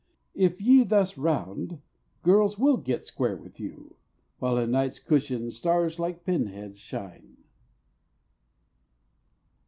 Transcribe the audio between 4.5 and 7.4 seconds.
in Night's cushion stars like pin heads shine."